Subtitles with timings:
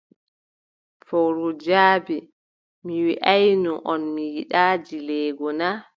[1.07, 2.17] Fowru jaabi:
[2.85, 5.69] Mi wiʼaayno on, mi yiɗaa dileego na?